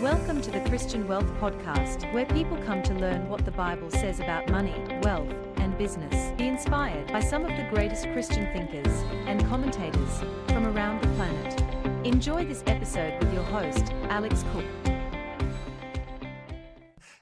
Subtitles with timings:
[0.00, 4.20] Welcome to the Christian Wealth Podcast, where people come to learn what the Bible says
[4.20, 6.32] about money, wealth, and business.
[6.36, 8.92] Be inspired by some of the greatest Christian thinkers
[9.26, 12.06] and commentators from around the planet.
[12.06, 14.66] Enjoy this episode with your host, Alex Cook.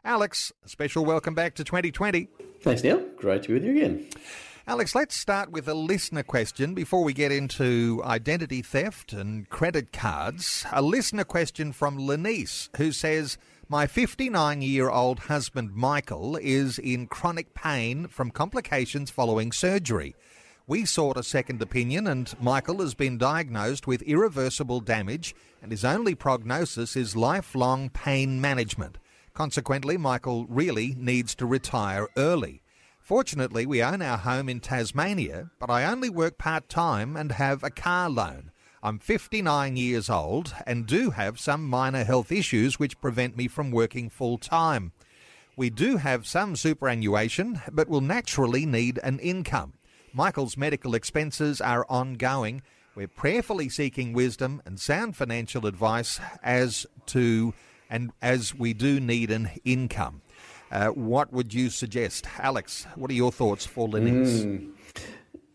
[0.05, 2.29] Alex, special welcome back to 2020.
[2.61, 3.05] Thanks, Neil.
[3.17, 4.09] Great to be with you again.
[4.67, 9.93] Alex, let's start with a listener question before we get into identity theft and credit
[9.93, 10.65] cards.
[10.73, 13.37] A listener question from Lenice, who says,
[13.69, 20.15] My 59 year old husband Michael is in chronic pain from complications following surgery.
[20.67, 25.85] We sought a second opinion, and Michael has been diagnosed with irreversible damage, and his
[25.85, 28.97] only prognosis is lifelong pain management.
[29.35, 32.63] Consequently, Michael really needs to retire early.
[33.05, 37.63] Fortunately, we own our home in Tasmania, but I only work part time and have
[37.63, 38.51] a car loan.
[38.83, 43.71] I'm 59 years old and do have some minor health issues which prevent me from
[43.71, 44.93] working full time.
[45.55, 49.75] We do have some superannuation, but will naturally need an income.
[50.15, 52.63] Michael's medical expenses are ongoing.
[52.95, 57.53] We're prayerfully seeking wisdom and sound financial advice as to
[57.91, 60.23] and as we do need an income.
[60.75, 62.27] Uh, what would you suggest?
[62.41, 64.45] Alex, what are your thoughts for Lenice?
[64.45, 64.73] Mm.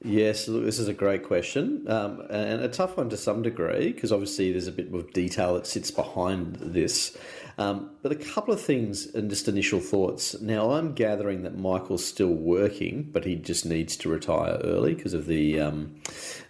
[0.02, 3.92] Yes, look, this is a great question um, and a tough one to some degree
[3.92, 7.18] because obviously there's a bit of detail that sits behind this.
[7.58, 10.40] Um, but a couple of things and just initial thoughts.
[10.40, 15.14] Now, I'm gathering that Michael's still working, but he just needs to retire early because
[15.14, 15.96] of the um,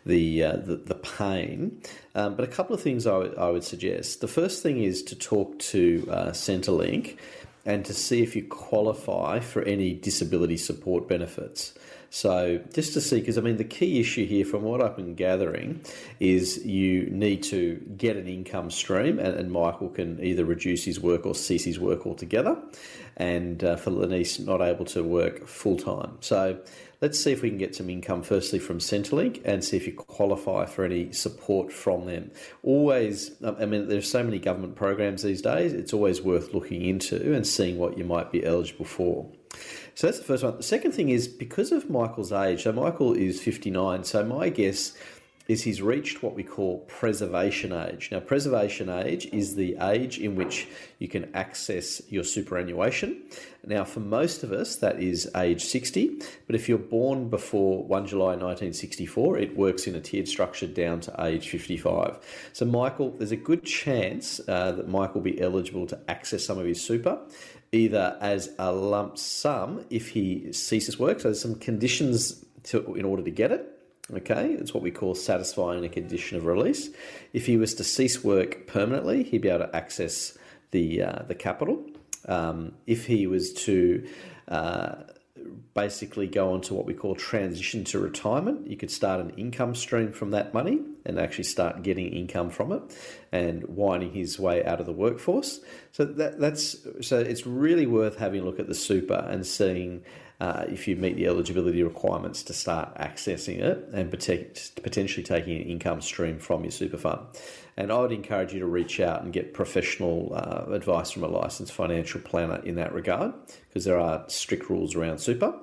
[0.06, 1.82] the, uh, the, the pain.
[2.14, 4.22] Um, but a couple of things I, w- I would suggest.
[4.22, 7.18] The first thing is to talk to uh, Centrelink
[7.70, 11.74] and to see if you qualify for any disability support benefits.
[12.12, 15.14] So, just to see, because I mean, the key issue here, from what I've been
[15.14, 15.82] gathering,
[16.20, 21.00] is you need to get an income stream, and, and Michael can either reduce his
[21.00, 22.58] work or cease his work altogether,
[23.18, 26.18] and uh, for Lenice, not able to work full time.
[26.22, 26.60] So,
[27.02, 29.94] let's see if we can get some income firstly from Centrelink and see if you
[29.94, 32.32] qualify for any support from them.
[32.64, 37.34] Always, I mean, there's so many government programs these days, it's always worth looking into
[37.36, 39.30] and seeing what you might be eligible for.
[39.96, 40.58] So that's the first one.
[40.58, 44.94] The second thing is because of Michael's age, so Michael is 59, so my guess
[45.50, 48.10] is he's reached what we call preservation age.
[48.12, 50.68] Now, preservation age is the age in which
[51.00, 53.24] you can access your superannuation.
[53.66, 58.06] Now, for most of us, that is age 60, but if you're born before 1
[58.06, 62.20] July 1964, it works in a tiered structure down to age 55.
[62.54, 66.60] So, Michael, there's a good chance uh, that Michael will be eligible to access some
[66.60, 67.20] of his super
[67.72, 71.20] either as a lump sum if he ceases work.
[71.20, 73.66] So there's some conditions to, in order to get it.
[74.12, 76.90] Okay, it's what we call satisfying a condition of release.
[77.32, 80.36] If he was to cease work permanently, he'd be able to access
[80.72, 81.86] the uh, the capital.
[82.28, 84.08] Um, if he was to
[84.48, 84.96] uh,
[85.74, 88.68] basically go on to what we call transition to retirement.
[88.68, 92.72] You could start an income stream from that money and actually start getting income from
[92.72, 92.82] it
[93.32, 95.62] and winding his way out of the workforce.
[95.92, 100.04] So that, that's so it's really worth having a look at the super and seeing
[100.40, 105.64] uh, if you meet the eligibility requirements to start accessing it and potentially taking an
[105.64, 107.20] income stream from your super fund.
[107.80, 111.30] And I would encourage you to reach out and get professional uh, advice from a
[111.30, 113.34] licensed financial planner in that regard
[113.70, 115.58] because there are strict rules around super.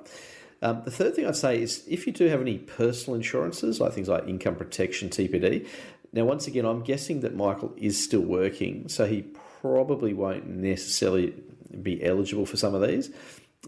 [0.62, 3.92] Um, the third thing I'd say is if you do have any personal insurances, like
[3.92, 5.68] things like income protection, TPD.
[6.14, 9.20] Now, once again, I'm guessing that Michael is still working, so he
[9.60, 11.34] probably won't necessarily
[11.82, 13.10] be eligible for some of these.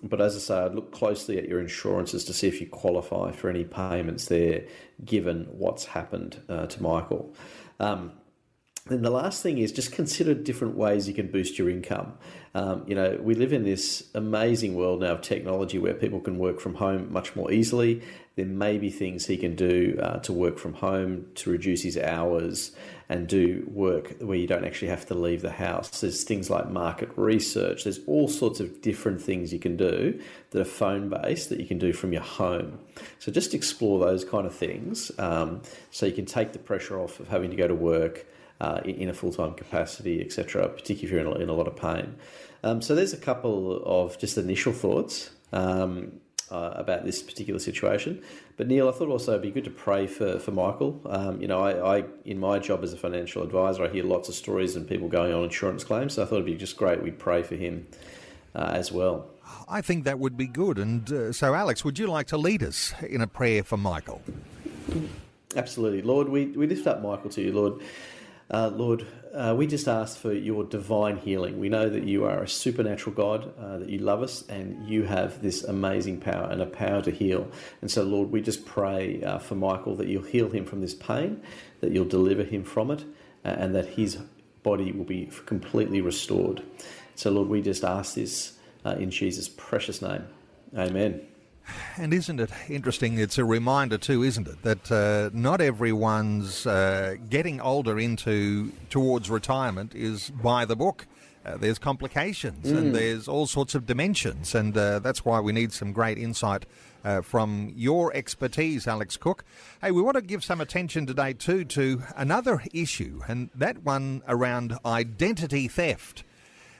[0.03, 3.31] But as I say, I'd look closely at your insurances to see if you qualify
[3.33, 4.65] for any payments there,
[5.05, 7.35] given what's happened uh, to Michael.
[7.79, 8.13] Um,
[8.91, 12.15] and the last thing is just consider different ways you can boost your income.
[12.55, 16.39] Um, you know, we live in this amazing world now of technology where people can
[16.39, 18.03] work from home much more easily.
[18.37, 21.99] There may be things he can do uh, to work from home to reduce his
[21.99, 22.73] hours
[23.11, 26.01] and do work where you don't actually have to leave the house.
[26.01, 27.85] There's things like market research.
[27.85, 30.21] There's all sorts of different things you can do
[30.51, 32.79] that are phone based that you can do from your home.
[33.19, 37.21] So just explore those kind of things um, so you can take the pressure off
[37.21, 38.27] of having to go to work
[38.61, 41.67] uh, in a full time capacity, etc., particularly if you're in a, in a lot
[41.67, 42.17] of pain.
[42.63, 45.31] Um, so there's a couple of just initial thoughts.
[45.53, 46.21] Um,
[46.51, 48.23] uh, about this particular situation.
[48.57, 51.01] But Neil, I thought also it'd be good to pray for, for Michael.
[51.07, 54.29] Um, you know, I, I, in my job as a financial advisor, I hear lots
[54.29, 56.15] of stories and people going on insurance claims.
[56.15, 57.87] So I thought it'd be just great we'd pray for him
[58.55, 59.27] uh, as well.
[59.69, 60.79] I think that would be good.
[60.79, 64.23] And uh, so, Alex, would you like to lead us in a prayer for Michael?
[65.57, 66.29] Absolutely, Lord.
[66.29, 67.83] We we lift up Michael to you, Lord.
[68.51, 71.59] Uh, Lord, uh, we just ask for your divine healing.
[71.59, 75.05] We know that you are a supernatural God, uh, that you love us, and you
[75.05, 77.51] have this amazing power and a power to heal.
[77.83, 80.95] And so, Lord, we just pray uh, for Michael that you'll heal him from this
[80.95, 81.43] pain,
[81.81, 83.05] that you'll deliver him from it,
[83.45, 84.19] and that his
[84.63, 86.63] body will be completely restored.
[87.15, 90.27] So, Lord, we just ask this uh, in Jesus' precious name.
[90.77, 91.27] Amen.
[91.97, 93.19] And isn't it interesting?
[93.19, 99.31] It's a reminder too, isn't it, that uh, not everyone's uh, getting older into towards
[99.31, 101.07] retirement is by the book.
[101.45, 102.77] Uh, there's complications mm.
[102.77, 106.67] and there's all sorts of dimensions, and uh, that's why we need some great insight
[107.05, 109.45] uh, from your expertise, Alex Cook.
[109.81, 114.23] Hey, we want to give some attention today too to another issue, and that one
[114.29, 116.25] around identity theft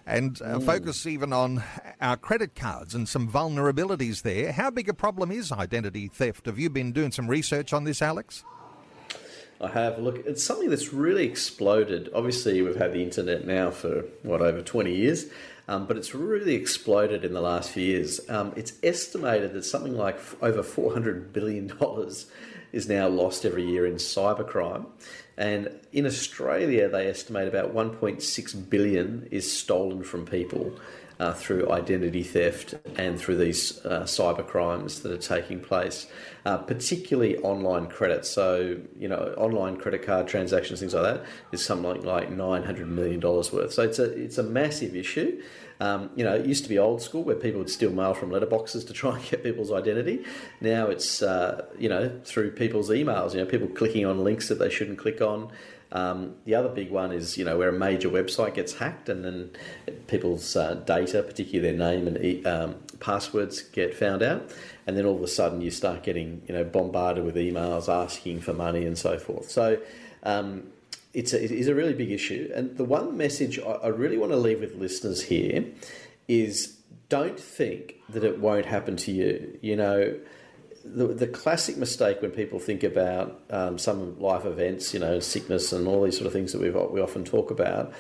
[0.09, 0.65] and uh, mm.
[0.65, 1.63] focus even on
[2.01, 4.53] our credit cards and some vulnerabilities there.
[4.53, 6.47] How big a problem is identity theft?
[6.47, 8.43] Have you been doing some research on this, Alex?
[9.61, 9.99] I have.
[9.99, 12.09] Look, it's something that's really exploded.
[12.15, 15.27] Obviously, we've had the internet now for, what, over 20 years,
[15.67, 18.21] um, but it's really exploded in the last few years.
[18.31, 21.71] Um, it's estimated that something like over $400 billion
[22.73, 24.87] is now lost every year in cybercrime.
[25.39, 30.75] And in Australia, they estimate about 1.6 billion is stolen from people
[31.21, 36.07] uh, through identity theft and through these uh, cyber crimes that are taking place,
[36.45, 38.27] uh, particularly online credit.
[38.27, 43.21] So, you know, online credit card transactions, things like that, is something like $900 million
[43.21, 43.73] worth.
[43.73, 45.41] So it's a, it's a massive issue.
[45.81, 48.31] Um, you know, it used to be old school where people would steal mail from
[48.31, 50.25] letterboxes to try and get people's identity.
[50.61, 54.59] Now it's, uh, you know, through people's emails, you know, people clicking on links that
[54.59, 55.51] they shouldn't click on.
[55.91, 59.25] Um, the other big one is, you know, where a major website gets hacked and
[59.25, 59.51] then
[60.07, 64.51] people's uh, data, particularly their name and e- um, passwords, get found out.
[64.87, 68.41] And then all of a sudden you start getting, you know, bombarded with emails asking
[68.41, 69.51] for money and so forth.
[69.51, 69.79] So,
[70.25, 70.65] um,
[71.19, 72.51] it's a, it is a really big issue.
[72.55, 75.65] And the one message I, I really want to leave with listeners here
[76.29, 76.77] is
[77.09, 79.59] don't think that it won't happen to you.
[79.61, 80.19] You know,
[80.85, 85.73] the, the classic mistake when people think about um, some life events, you know, sickness
[85.73, 87.93] and all these sort of things that we we often talk about,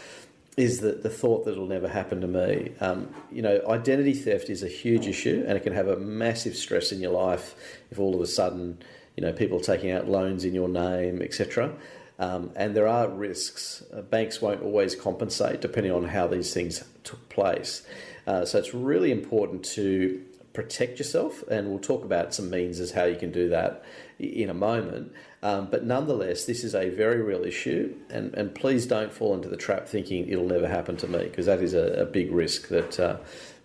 [0.56, 2.70] is that the thought that it'll never happen to me.
[2.80, 6.56] Um, you know, identity theft is a huge issue, and it can have a massive
[6.56, 7.56] stress in your life
[7.90, 8.78] if all of a sudden,
[9.16, 11.74] you know, people are taking out loans in your name, etc.
[12.18, 13.82] Um, and there are risks.
[13.94, 17.86] Uh, banks won't always compensate depending on how these things took place.
[18.26, 22.90] Uh, so it's really important to protect yourself, and we'll talk about some means as
[22.90, 23.84] how you can do that
[24.18, 25.12] in a moment.
[25.40, 29.48] Um, but nonetheless, this is a very real issue, and, and please don't fall into
[29.48, 32.68] the trap thinking it'll never happen to me, because that is a, a big risk
[32.68, 33.18] that uh,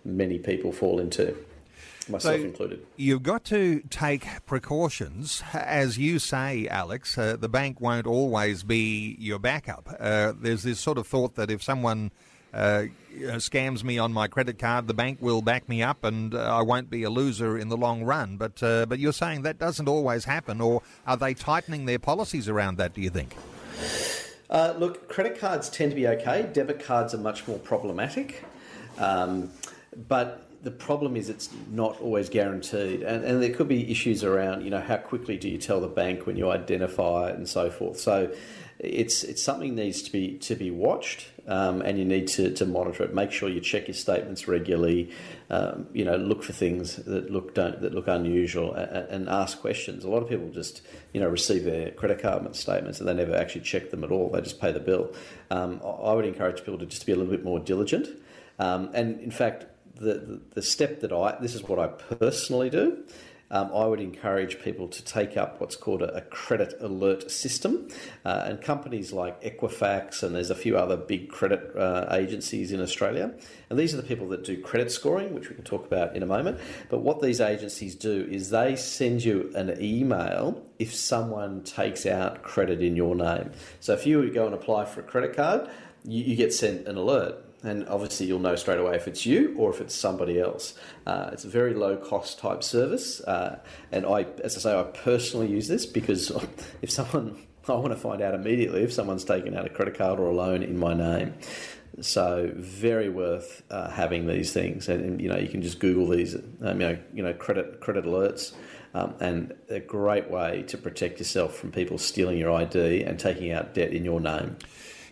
[0.04, 1.36] many people fall into
[2.08, 2.86] myself so included.
[2.96, 5.42] You've got to take precautions.
[5.52, 9.88] As you say, Alex, uh, the bank won't always be your backup.
[9.98, 12.10] Uh, there's this sort of thought that if someone
[12.52, 16.38] uh, scams me on my credit card, the bank will back me up and uh,
[16.38, 18.36] I won't be a loser in the long run.
[18.36, 22.48] But, uh, but you're saying that doesn't always happen, or are they tightening their policies
[22.48, 23.34] around that, do you think?
[24.50, 26.48] Uh, look, credit cards tend to be okay.
[26.52, 28.44] Debit cards are much more problematic.
[28.98, 29.50] Um,
[30.08, 34.64] but the problem is it's not always guaranteed, and, and there could be issues around
[34.64, 37.70] you know how quickly do you tell the bank when you identify it and so
[37.70, 38.00] forth.
[38.00, 38.34] So
[38.78, 42.66] it's it's something needs to be to be watched, um, and you need to, to
[42.66, 43.14] monitor it.
[43.14, 45.10] Make sure you check your statements regularly.
[45.50, 49.60] Um, you know, look for things that look don't that look unusual, and, and, ask
[49.60, 50.04] questions.
[50.04, 53.36] A lot of people just you know receive their credit card statements and they never
[53.36, 54.30] actually check them at all.
[54.30, 55.12] They just pay the bill.
[55.50, 58.08] Um, I would encourage people to just be a little bit more diligent.
[58.58, 63.04] Um, and in fact, the, the, step that I, this is what I personally do.
[63.50, 67.88] Um, I would encourage people to take up what's called a, a credit alert system.
[68.24, 72.80] Uh, and companies like Equifax, and there's a few other big credit uh, agencies in
[72.80, 73.32] Australia.
[73.70, 76.22] And these are the people that do credit scoring, which we can talk about in
[76.22, 76.58] a moment.
[76.88, 82.42] But what these agencies do is they send you an email if someone takes out
[82.42, 83.52] credit in your name.
[83.78, 85.68] So if you go and apply for a credit card,
[86.02, 89.54] you, you get sent an alert and obviously you'll know straight away if it's you
[89.56, 90.74] or if it's somebody else.
[91.06, 93.58] Uh, it's a very low cost type service, uh,
[93.90, 96.30] and I, as I say, I personally use this because
[96.82, 97.36] if someone,
[97.68, 100.34] I want to find out immediately if someone's taken out a credit card or a
[100.34, 101.34] loan in my name.
[102.00, 106.08] So very worth uh, having these things, and, and, you know you can just Google
[106.08, 108.52] these, um, you know, you know credit credit alerts.
[108.96, 113.50] Um, and a great way to protect yourself from people stealing your ID and taking
[113.50, 114.56] out debt in your name.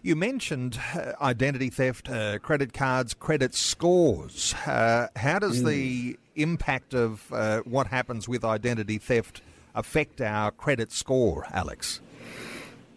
[0.04, 4.52] You mentioned uh, identity theft, uh, credit cards, credit scores.
[4.66, 5.66] Uh, how does mm.
[5.66, 9.42] the impact of uh, what happens with identity theft
[9.76, 12.00] affect our credit score, Alex?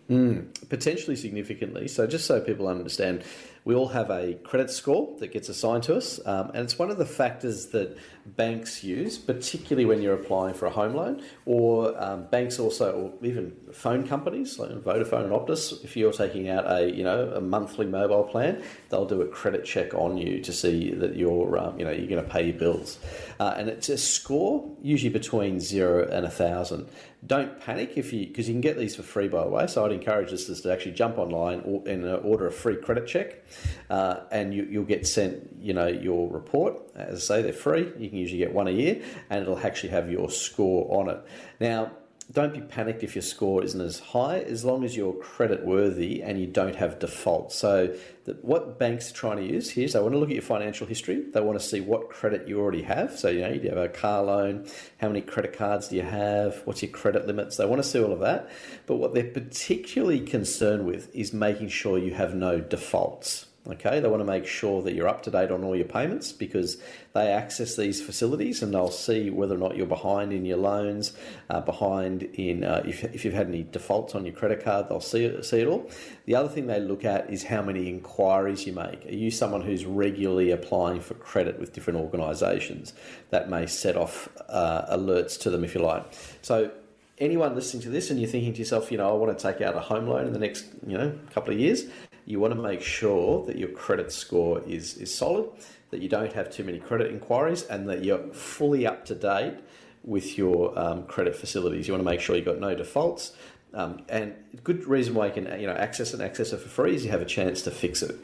[0.10, 1.88] Mm, potentially significantly.
[1.88, 3.24] So, just so people understand,
[3.66, 6.90] we all have a credit score that gets assigned to us, um, and it's one
[6.90, 12.02] of the factors that banks use, particularly when you're applying for a home loan, or
[12.02, 15.84] um, banks also, or even phone companies like Vodafone and Optus.
[15.84, 19.66] If you're taking out a you know a monthly mobile plan, they'll do a credit
[19.66, 22.58] check on you to see that you're um, you know you're going to pay your
[22.58, 23.00] bills,
[23.40, 26.88] uh, and it's a score usually between zero and a thousand.
[27.26, 29.68] Don't panic if you because you can get these for free by the way.
[29.68, 33.44] So I'd encourage listeners to actually jump online and uh, order a free credit check,
[33.90, 36.82] uh, and you, will get sent you know your report.
[36.96, 37.92] As I say, they're free.
[37.98, 41.24] You can usually get one a year, and it'll actually have your score on it.
[41.60, 41.92] Now
[42.32, 46.24] don't be panicked if your score isn't as high as long as you're credit worthy
[46.24, 47.54] and you don't have default.
[47.54, 50.36] So, the, what banks are trying to use here is they want to look at
[50.36, 51.22] your financial history.
[51.22, 53.20] They want to see what credit you already have.
[53.20, 54.68] So, you know, you have a car loan,
[54.98, 57.58] how many credit cards do you have, what's your credit limits.
[57.58, 58.50] They want to see all of that.
[58.88, 63.46] But what they're particularly concerned with is making sure you have no defaults.
[63.68, 66.32] Okay, they want to make sure that you're up to date on all your payments
[66.32, 66.78] because
[67.14, 71.14] they access these facilities and they'll see whether or not you're behind in your loans,
[71.50, 75.02] uh, behind in uh, if, if you've had any defaults on your credit card, they'll
[75.02, 75.90] see it, see it all.
[76.26, 79.04] The other thing they look at is how many inquiries you make.
[79.08, 82.94] Are you someone who's regularly applying for credit with different organisations?
[83.32, 86.06] That may set off uh, alerts to them if you like.
[86.44, 86.70] So
[87.18, 89.62] anyone listening to this and you're thinking to yourself, you know, I want to take
[89.62, 91.86] out a home loan in the next, you know, couple of years,
[92.26, 95.50] you want to make sure that your credit score is, is solid,
[95.92, 99.56] that you don't have too many credit inquiries, and that you're fully up to date
[100.04, 101.88] with your um, credit facilities.
[101.88, 103.34] You want to make sure you've got no defaults.
[103.74, 106.96] Um, and good reason why you can you know access and access it for free
[106.96, 108.16] is you have a chance to fix it.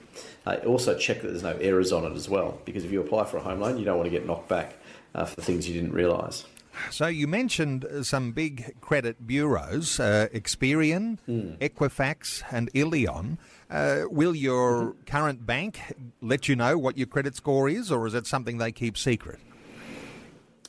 [0.46, 3.26] Uh, also check that there's no errors on it as well, because if you apply
[3.26, 4.76] for a home loan, you don't want to get knocked back
[5.14, 6.46] uh, for things you didn't realise.
[6.90, 11.58] So you mentioned some big credit bureaus, uh, Experian, mm.
[11.60, 13.38] Equifax, and Illion.
[13.70, 15.04] Uh, will your mm-hmm.
[15.06, 15.80] current bank
[16.22, 19.40] let you know what your credit score is, or is it something they keep secret?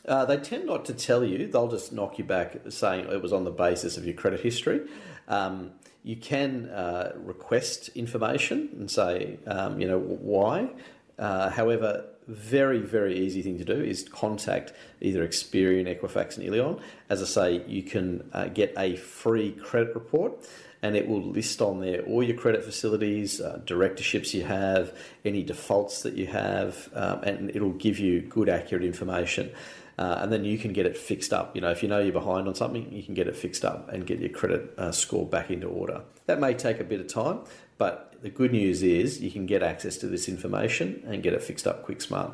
[0.06, 1.46] Uh, they tend not to tell you.
[1.46, 4.80] They'll just knock you back saying it was on the basis of your credit history.
[5.28, 10.70] Um, you can uh, request information and say, um, you know, why.
[11.18, 16.80] Uh, however, very, very easy thing to do is contact either Experian, Equifax, and Illion.
[17.08, 20.46] As I say, you can uh, get a free credit report
[20.82, 25.42] and it will list on there all your credit facilities, uh, directorships you have, any
[25.42, 29.50] defaults that you have, um, and it'll give you good, accurate information.
[29.98, 31.54] Uh, and then you can get it fixed up.
[31.54, 33.90] You know, if you know you're behind on something, you can get it fixed up
[33.90, 36.02] and get your credit uh, score back into order.
[36.26, 37.40] That may take a bit of time,
[37.82, 41.42] but the good news is you can get access to this information and get it
[41.42, 42.30] fixed up quick smart.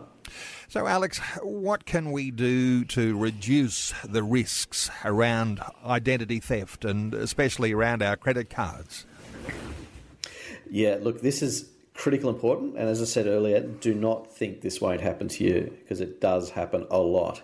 [0.68, 7.72] So, Alex, what can we do to reduce the risks around identity theft and especially
[7.72, 9.06] around our credit cards?
[10.70, 12.76] Yeah, look, this is critical important.
[12.76, 16.20] And as I said earlier, do not think this won't happen to you because it
[16.20, 17.40] does happen a lot.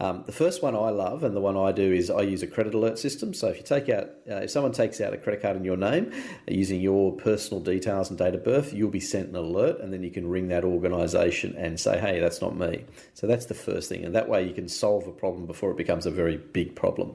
[0.00, 2.46] Um, the first one I love and the one I do is I use a
[2.46, 3.32] credit alert system.
[3.34, 5.76] So if you take out, uh, if someone takes out a credit card in your
[5.76, 9.80] name uh, using your personal details and date of birth, you'll be sent an alert
[9.80, 12.84] and then you can ring that organisation and say, hey, that's not me.
[13.14, 14.04] So that's the first thing.
[14.04, 17.14] And that way you can solve a problem before it becomes a very big problem.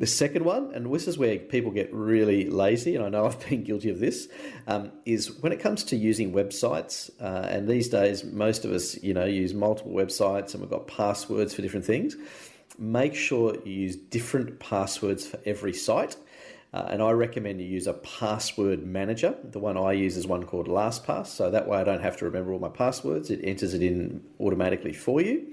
[0.00, 3.46] The second one, and this is where people get really lazy, and I know I've
[3.46, 4.28] been guilty of this,
[4.66, 7.10] um, is when it comes to using websites.
[7.20, 10.86] Uh, and these days, most of us, you know, use multiple websites, and we've got
[10.86, 12.16] passwords for different things.
[12.78, 16.16] Make sure you use different passwords for every site.
[16.72, 19.34] Uh, and I recommend you use a password manager.
[19.44, 22.24] The one I use is one called LastPass, so that way I don't have to
[22.24, 23.28] remember all my passwords.
[23.30, 25.52] It enters it in automatically for you,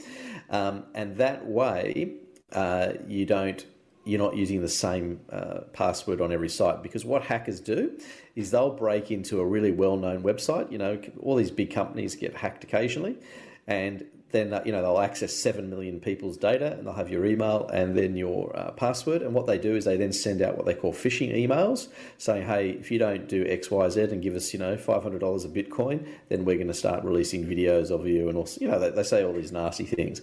[0.50, 2.14] um, and that way
[2.54, 3.66] uh, you don't
[4.08, 6.82] you're not using the same uh, password on every site.
[6.82, 7.98] Because what hackers do
[8.36, 12.36] is they'll break into a really well-known website you know all these big companies get
[12.36, 13.18] hacked occasionally
[13.66, 17.26] and then uh, you know they'll access 7 million people's data and they'll have your
[17.26, 19.22] email and then your uh, password.
[19.22, 21.88] And what they do is they then send out what they call phishing emails
[22.18, 26.08] saying hey if you don't do xyz and give us you know $500 of bitcoin
[26.30, 29.04] then we're going to start releasing videos of you and also you know they, they
[29.04, 30.22] say all these nasty things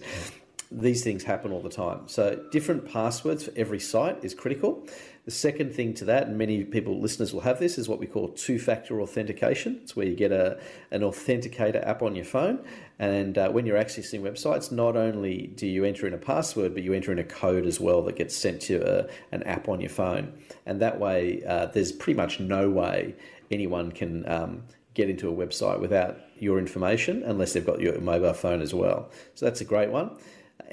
[0.81, 2.07] these things happen all the time.
[2.07, 4.85] So, different passwords for every site is critical.
[5.23, 8.05] The second thing to that, and many people, listeners will have this, is what we
[8.05, 9.79] call two factor authentication.
[9.81, 10.59] It's where you get a,
[10.91, 12.59] an authenticator app on your phone.
[12.99, 16.83] And uh, when you're accessing websites, not only do you enter in a password, but
[16.83, 19.67] you enter in a code as well that gets sent to a, uh, an app
[19.67, 20.31] on your phone.
[20.65, 23.15] And that way, uh, there's pretty much no way
[23.49, 24.63] anyone can um,
[24.93, 29.09] get into a website without your information unless they've got your mobile phone as well.
[29.33, 30.15] So, that's a great one.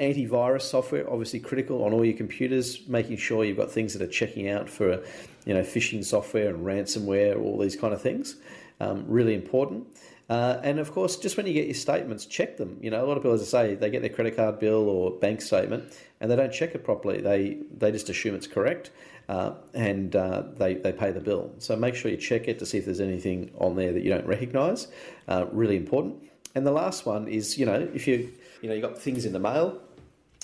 [0.00, 4.10] Antivirus software, obviously critical on all your computers, making sure you've got things that are
[4.10, 5.02] checking out for,
[5.44, 8.36] you know, phishing software and ransomware, all these kind of things.
[8.80, 9.86] Um, really important.
[10.28, 12.78] Uh, and of course, just when you get your statements, check them.
[12.80, 14.88] You know, a lot of people, as I say, they get their credit card bill
[14.88, 17.20] or bank statement and they don't check it properly.
[17.20, 18.90] They they just assume it's correct
[19.28, 21.52] uh, and uh, they, they pay the bill.
[21.58, 24.10] So make sure you check it to see if there's anything on there that you
[24.10, 24.88] don't recognise.
[25.28, 26.22] Uh, really important.
[26.54, 29.32] And the last one is, you know, if you you know you got things in
[29.32, 29.80] the mail,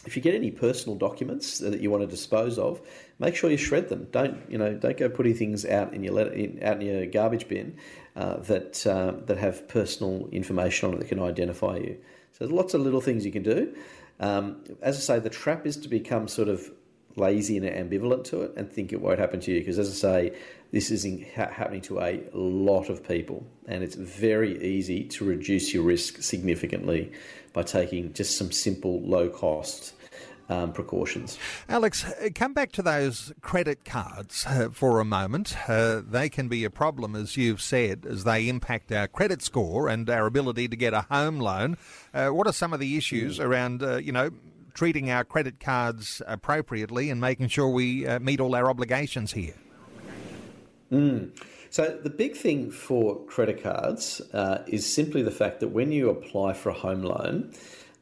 [0.05, 2.81] if you get any personal documents that you want to dispose of,
[3.19, 4.07] make sure you shred them.
[4.11, 4.75] Don't you know?
[4.75, 7.77] Don't go putting things out in your letter, in, out in your garbage bin
[8.17, 11.97] uh, that uh, that have personal information on it that can identify you.
[12.33, 13.75] So there's lots of little things you can do.
[14.21, 16.71] Um, as I say, the trap is to become sort of
[17.17, 19.61] lazy and ambivalent to it and think it won't happen to you.
[19.61, 20.37] Because as I say,
[20.71, 25.25] this is in, ha- happening to a lot of people, and it's very easy to
[25.25, 27.13] reduce your risk significantly
[27.59, 29.95] by taking just some simple, low cost.
[30.51, 31.39] Um, precautions.
[31.69, 35.55] Alex, come back to those credit cards uh, for a moment.
[35.69, 39.91] Uh, they can be a problem, as you've said, as they impact our credit score
[39.91, 41.77] and our ability to get a home loan.
[42.15, 43.45] Uh, what are some of the issues mm.
[43.45, 44.31] around, uh, you know,
[44.73, 49.57] treating our credit cards appropriately and making sure we uh, meet all our obligations here?
[50.91, 51.29] Mm.
[51.71, 56.09] So, the big thing for credit cards uh, is simply the fact that when you
[56.09, 57.53] apply for a home loan,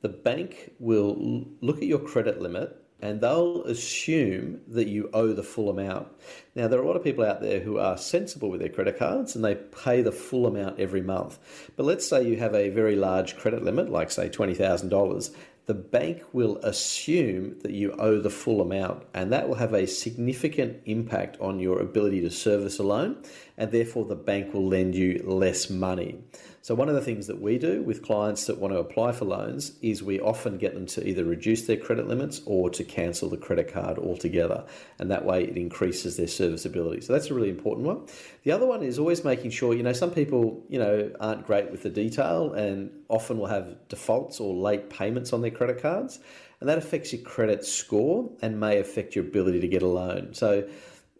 [0.02, 5.42] the bank will look at your credit limit and they'll assume that you owe the
[5.42, 6.08] full amount.
[6.54, 8.98] Now, there are a lot of people out there who are sensible with their credit
[8.98, 11.38] cards and they pay the full amount every month.
[11.76, 15.34] But let's say you have a very large credit limit, like say $20,000,
[15.66, 19.86] the bank will assume that you owe the full amount, and that will have a
[19.86, 23.20] significant impact on your ability to service a loan,
[23.58, 26.20] and therefore the bank will lend you less money.
[26.66, 29.24] So, one of the things that we do with clients that want to apply for
[29.24, 33.28] loans is we often get them to either reduce their credit limits or to cancel
[33.28, 34.64] the credit card altogether.
[34.98, 37.02] And that way it increases their serviceability.
[37.02, 38.06] So, that's a really important one.
[38.42, 41.70] The other one is always making sure, you know, some people, you know, aren't great
[41.70, 46.18] with the detail and often will have defaults or late payments on their credit cards.
[46.58, 50.34] And that affects your credit score and may affect your ability to get a loan.
[50.34, 50.68] So,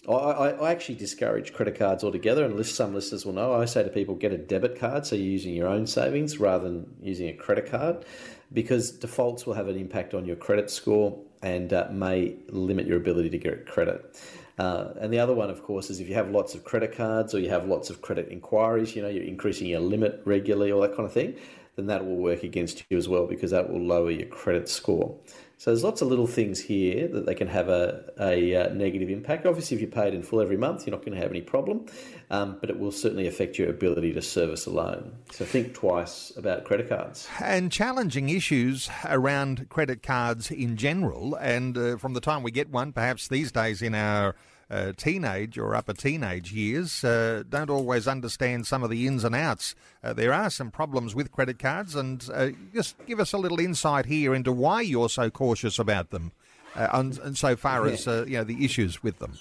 [0.09, 3.55] I, I, actually discourage credit cards altogether, and some listeners will know.
[3.55, 6.65] I say to people, get a debit card so you're using your own savings rather
[6.65, 8.05] than using a credit card,
[8.53, 12.99] because defaults will have an impact on your credit score and uh, may limit your
[12.99, 14.17] ability to get credit.
[14.59, 17.35] Uh, and the other one, of course, is if you have lots of credit cards
[17.35, 20.81] or you have lots of credit inquiries, you know, you're increasing your limit regularly, all
[20.81, 21.37] that kind of thing,
[21.77, 25.19] then that will work against you as well because that will lower your credit score.
[25.59, 28.75] So there's lots of little things here that they can have a, a, a uh,
[28.75, 29.47] negative impact.
[29.47, 31.41] Obviously, if you pay it in full every month, you're not going to have any
[31.41, 31.87] problem,
[32.31, 35.13] um, but it will certainly affect your ability to service a loan.
[35.33, 37.27] So think twice about credit cards.
[37.41, 42.69] And challenging issues around credit cards in general, and uh, from the time we get
[42.69, 44.37] one, perhaps these days in our
[44.71, 49.35] uh, teenage or upper teenage years uh, don't always understand some of the ins and
[49.35, 49.75] outs.
[50.03, 53.61] Uh, there are some problems with credit cards, and uh, just give us a little
[53.61, 56.33] insight here into why you're so cautious about them,
[56.75, 59.39] uh, and, and, so far as uh, you know the issues with them.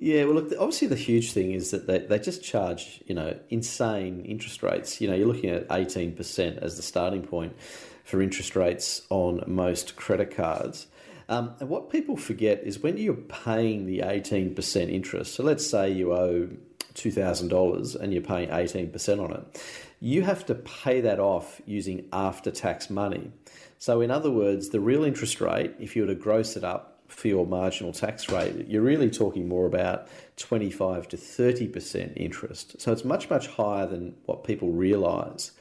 [0.00, 3.36] Yeah, well, look, obviously the huge thing is that they, they just charge, you know,
[3.50, 5.00] insane interest rates.
[5.00, 7.56] You know, you're looking at 18% as the starting point
[8.04, 10.86] for interest rates on most credit cards.
[11.28, 15.90] Um, and what people forget is when you're paying the 18% interest, so let's say
[15.90, 16.48] you owe
[16.94, 19.62] $2,000 and you're paying 18% on it,
[20.00, 23.30] you have to pay that off using after tax money.
[23.78, 27.00] So, in other words, the real interest rate, if you were to gross it up
[27.08, 32.80] for your marginal tax rate, you're really talking more about 25 to 30% interest.
[32.80, 35.52] So, it's much, much higher than what people realize.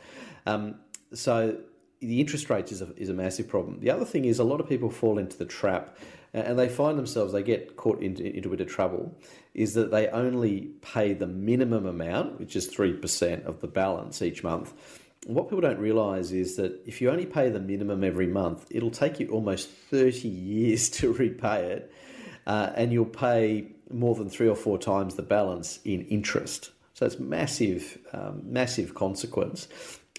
[0.45, 0.75] Um,
[1.13, 1.57] so,
[1.99, 3.79] the interest rates is a, is a massive problem.
[3.79, 5.97] The other thing is a lot of people fall into the trap
[6.33, 9.17] and they find themselves, they get caught into, into a bit of trouble,
[9.53, 14.43] is that they only pay the minimum amount, which is 3% of the balance each
[14.43, 14.73] month.
[15.25, 18.91] what people don't realize is that if you only pay the minimum every month, it'll
[18.91, 21.91] take you almost 30 years to repay it,
[22.45, 26.71] uh, and you'll pay more than three or four times the balance in interest.
[26.93, 29.67] So it's massive, um, massive consequence.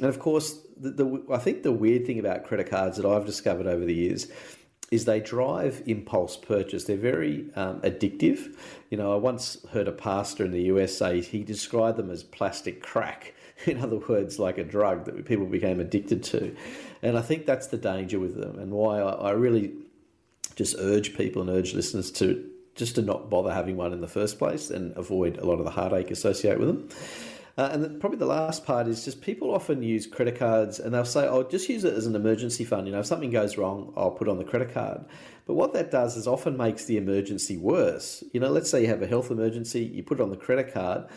[0.00, 3.26] And of course, the, the, I think the weird thing about credit cards that I've
[3.26, 4.28] discovered over the years
[4.90, 6.84] is they drive impulse purchase.
[6.84, 8.56] They're very um, addictive.
[8.90, 12.22] You know, I once heard a pastor in the US say he described them as
[12.22, 13.34] plastic crack.
[13.66, 16.54] In other words, like a drug that people became addicted to.
[17.02, 19.72] And I think that's the danger with them and why I, I really
[20.56, 24.08] just urge people and urge listeners to just to not bother having one in the
[24.08, 26.88] first place and avoid a lot of the heartache associated with them.
[27.58, 30.94] Uh, and the, probably the last part is just people often use credit cards and
[30.94, 32.86] they'll say, "Oh, just use it as an emergency fund.
[32.86, 35.04] You know, if something goes wrong, I'll put on the credit card."
[35.44, 38.22] But what that does is often makes the emergency worse.
[38.32, 40.72] You know, let's say you have a health emergency, you put it on the credit
[40.72, 41.08] card.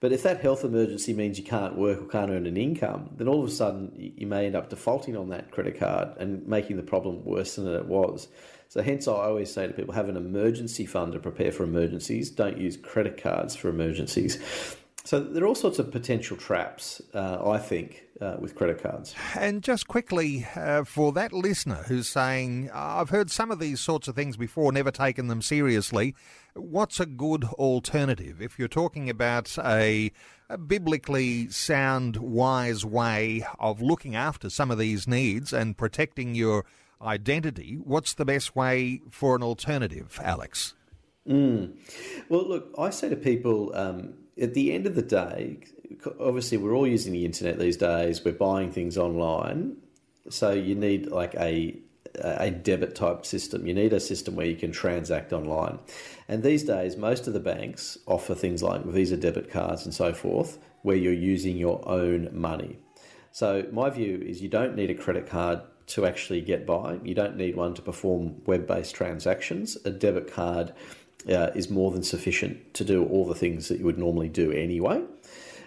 [0.00, 3.28] But if that health emergency means you can't work or can't earn an income, then
[3.28, 6.78] all of a sudden you may end up defaulting on that credit card and making
[6.78, 8.28] the problem worse than it was.
[8.68, 12.30] So, hence, I always say to people have an emergency fund to prepare for emergencies.
[12.30, 14.38] Don't use credit cards for emergencies.
[15.10, 19.12] So there are all sorts of potential traps, uh, I think, uh, with credit cards.
[19.36, 24.06] And just quickly, uh, for that listener who's saying, I've heard some of these sorts
[24.06, 26.14] of things before, never taken them seriously,
[26.54, 28.40] what's a good alternative?
[28.40, 30.12] If you're talking about a,
[30.48, 36.64] a biblically sound, wise way of looking after some of these needs and protecting your
[37.02, 40.76] identity, what's the best way for an alternative, Alex?
[41.28, 41.76] Mm.
[42.28, 45.58] Well, look, I say to people, um, at the end of the day,
[46.18, 48.24] obviously we're all using the internet these days.
[48.24, 49.76] We're buying things online,
[50.28, 51.76] so you need like a
[52.16, 53.66] a debit type system.
[53.66, 55.78] You need a system where you can transact online.
[56.28, 60.12] And these days, most of the banks offer things like Visa debit cards and so
[60.12, 62.78] forth, where you're using your own money.
[63.32, 66.98] So my view is you don't need a credit card to actually get by.
[67.04, 69.76] You don't need one to perform web-based transactions.
[69.84, 70.72] A debit card
[71.28, 74.52] uh, is more than sufficient to do all the things that you would normally do
[74.52, 75.02] anyway.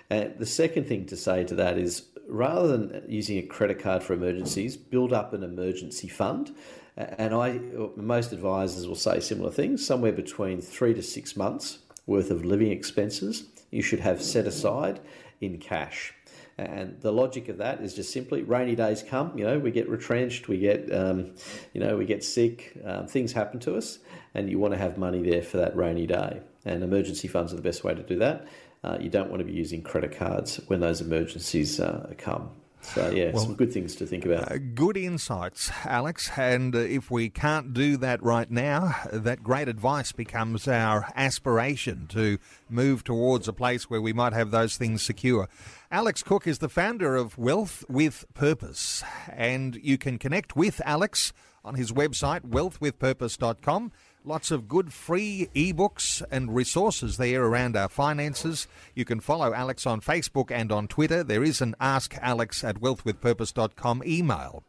[0.10, 4.04] And the second thing to say to that is rather than using a credit card
[4.04, 6.56] for emergencies, build up an emergency fund.
[6.96, 7.60] And I,
[7.96, 12.72] most advisors will say similar things, somewhere between three to six months worth of living
[12.72, 15.00] expenses you should have set aside
[15.42, 16.14] in cash.
[16.58, 19.38] And the logic of that is just simply rainy days come.
[19.38, 21.34] You know, we get retrenched, we get, um,
[21.74, 24.00] you know, we get sick, um, things happen to us,
[24.36, 26.42] and you want to have money there for that rainy day.
[26.66, 28.48] And emergency funds are the best way to do that.
[28.84, 32.52] Uh, you don't want to be using credit cards when those emergencies uh, come.
[32.84, 34.52] So, yeah, well, some good things to think about.
[34.52, 36.30] Uh, good insights, Alex.
[36.38, 42.08] And uh, if we can't do that right now, that great advice becomes our aspiration
[42.08, 42.38] to
[42.70, 45.48] move towards a place where we might have those things secure.
[45.92, 51.34] Alex Cook is the founder of Wealth with Purpose, and you can connect with Alex
[51.64, 53.92] on his website, wealthwithpurpose.com.
[54.26, 58.68] Lots of good free ebooks and resources there around our finances.
[58.96, 61.26] You can follow Alex on Facebook and on Twitter.
[61.26, 64.64] There is an Ask Alex at wealthwithpurpose.com email.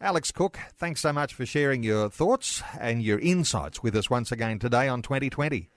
[0.00, 4.30] Alex Cook, thanks so much for sharing your thoughts and your insights with us once
[4.30, 5.70] again today on 2020.